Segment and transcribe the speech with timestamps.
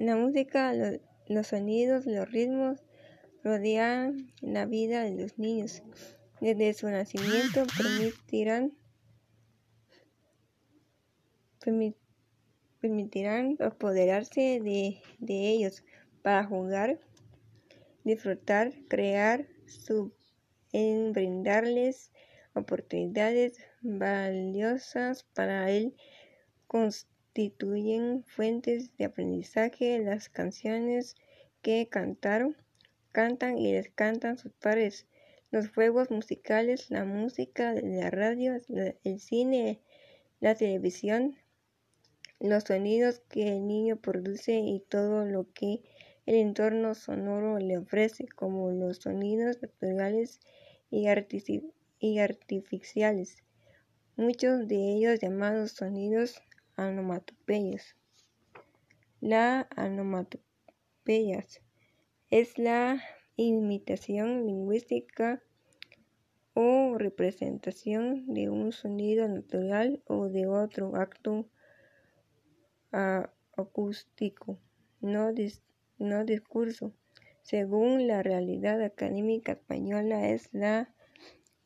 [0.00, 0.72] La música,
[1.26, 2.82] los sonidos, los ritmos
[3.44, 5.82] rodean la vida de los niños.
[6.40, 8.72] Desde su nacimiento permitirán,
[12.80, 15.84] permitirán apoderarse de, de ellos
[16.22, 16.98] para jugar,
[18.02, 19.46] disfrutar, crear,
[20.72, 22.10] en brindarles
[22.54, 25.94] oportunidades valiosas para él
[27.32, 31.14] constituyen fuentes de aprendizaje las canciones
[31.62, 32.56] que cantaron,
[33.12, 35.06] cantan y les cantan sus padres,
[35.52, 38.60] los juegos musicales, la música, la radio,
[39.04, 39.80] el cine,
[40.40, 41.36] la televisión,
[42.40, 45.82] los sonidos que el niño produce y todo lo que
[46.26, 50.40] el entorno sonoro le ofrece, como los sonidos naturales
[50.90, 51.06] y,
[52.18, 53.36] artificiales,
[54.16, 56.42] muchos de ellos llamados sonidos
[56.88, 57.96] onomatopeyas.
[59.20, 61.44] La onomatopeya
[62.30, 63.02] es la
[63.36, 65.42] imitación lingüística
[66.54, 71.48] o representación de un sonido natural o de otro acto
[73.56, 74.58] acústico,
[75.00, 75.32] no,
[75.98, 76.92] no discurso.
[77.42, 80.94] Según la realidad académica española es la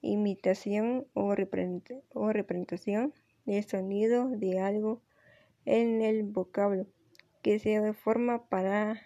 [0.00, 3.12] imitación o, representación
[3.46, 5.02] de sonido de algo
[5.64, 6.86] en el vocablo
[7.42, 9.00] que se forma para,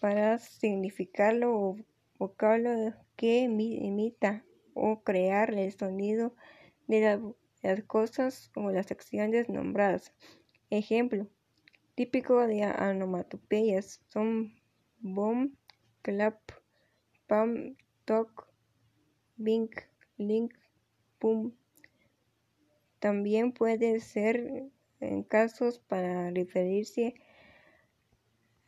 [0.00, 1.76] para significarlo o
[2.18, 4.44] vocablo que imita
[4.74, 6.34] o crear el sonido
[6.86, 10.12] de las cosas o las acciones nombradas.
[10.70, 11.26] Ejemplo
[11.96, 14.54] típico de onomatopeyas son
[15.00, 15.50] bom,
[16.02, 16.38] clap,
[17.26, 18.46] pam, toc,
[19.36, 19.70] bing,
[20.18, 20.52] link,
[21.18, 21.52] pum.
[22.98, 27.14] También puede ser en casos para referirse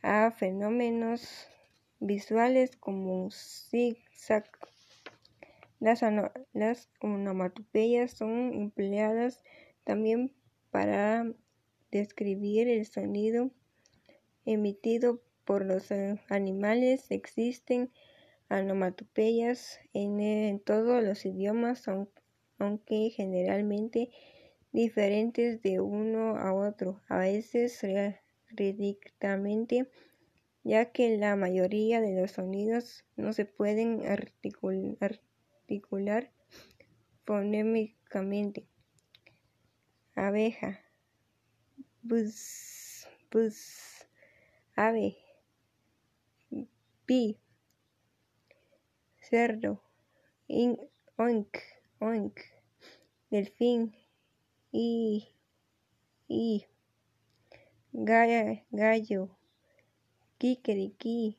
[0.03, 1.49] a fenómenos
[2.01, 4.45] visuales como zig-zag.
[5.81, 6.03] Las,
[6.53, 9.43] las onomatopeyas son empleadas
[9.85, 10.35] también
[10.71, 11.33] para
[11.91, 13.51] describir el sonido
[14.45, 15.89] emitido por los
[16.29, 17.11] animales.
[17.11, 17.91] Existen
[18.51, 21.87] onomatopeyas en, todos los idiomas,
[23.11, 24.11] generalmente
[24.73, 27.81] diferentes de uno a otro, a veces
[28.49, 29.89] ridículamente,
[30.65, 34.03] ya que la mayoría de los sonidos no se pueden
[35.01, 36.33] articular,
[37.25, 38.67] fonémicamente.
[40.15, 40.81] Abeja,
[42.03, 44.07] bus, bus,
[44.75, 45.17] ave,
[47.07, 47.39] pi,
[49.21, 49.83] cerdo,
[51.17, 51.57] oink,
[52.01, 52.41] oink,
[53.31, 53.95] delfín,
[54.71, 55.29] y,
[56.29, 56.67] y,
[57.93, 59.39] gallo,
[60.39, 61.39] kikiriki,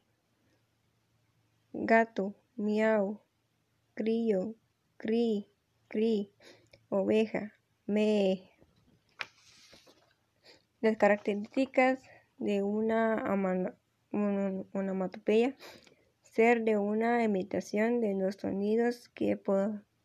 [1.73, 3.21] gato, miau,
[3.93, 4.55] crío,
[4.97, 5.47] cri,
[5.87, 6.31] cri,
[6.89, 7.53] oveja,
[7.85, 8.49] me.
[10.81, 12.01] Las características
[12.37, 13.23] de una
[14.11, 15.55] onomatopeya.
[16.21, 19.35] Ser de una imitación de los sonidos que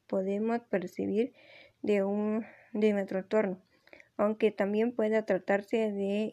[0.07, 1.33] podemos percibir
[1.83, 3.59] de un de nuestro entorno,
[4.17, 6.31] aunque también pueda tratarse de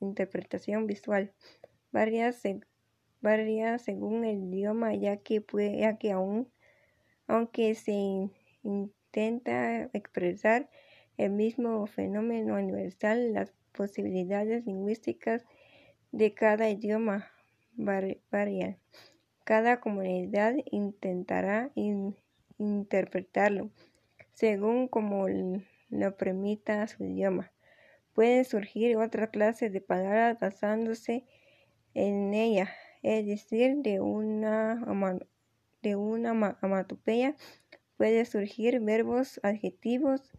[0.00, 1.32] interpretación visual,
[1.92, 2.42] varias,
[3.82, 6.48] según el idioma, ya que, puede, ya que aún,
[7.26, 8.30] aunque se
[8.62, 10.70] intenta expresar
[11.16, 15.44] el mismo fenómeno universal, las posibilidades lingüísticas
[16.12, 17.30] de cada idioma
[17.76, 18.78] varían.
[19.44, 21.70] Cada comunidad intentará
[22.60, 23.70] interpretarlo
[24.40, 25.26] según como
[25.90, 27.52] lo permita su idioma.
[28.14, 31.26] Pueden surgir otra clase de palabras basándose
[31.92, 32.70] en ella,
[33.02, 34.82] es decir, de una,
[35.82, 36.56] de una
[37.98, 40.32] puede surgir verbos adjetivos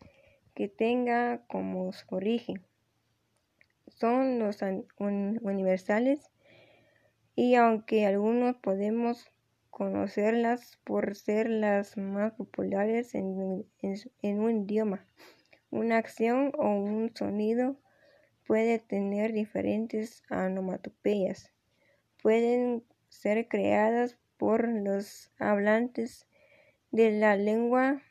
[0.55, 2.65] que tenga como su origen.
[3.87, 4.57] Son los
[5.43, 6.31] universales
[7.35, 9.31] y aunque algunos podemos
[9.71, 13.65] conocerlas por ser las más populares en,
[14.21, 15.07] un idioma.
[15.71, 17.77] Una acción o un sonido
[18.45, 21.51] puede tener diferentes onomatopeyas.
[22.21, 26.27] Pueden ser creadas por los hablantes
[26.91, 28.01] de la lengua.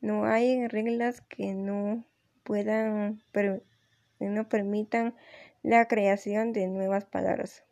[0.00, 2.06] No hay reglas que no
[2.44, 5.16] puedan que no permitan
[5.62, 7.64] la creación de nuevas palabras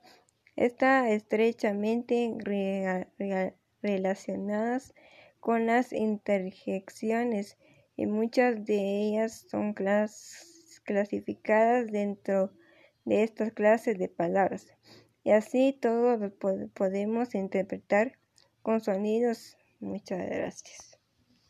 [0.56, 2.36] está estrechamente
[3.82, 4.94] relacionadas
[5.40, 7.56] con las interjecciones
[7.96, 9.74] y muchas de ellas son
[10.84, 12.52] clasificadas dentro
[13.04, 14.72] de estas clases de palabras.
[15.22, 16.32] Y así todos
[16.74, 18.18] podemos interpretar
[18.62, 19.56] con sonidos.
[19.80, 20.89] Muchas gracias.